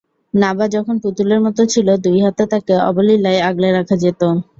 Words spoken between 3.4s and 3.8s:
আগলে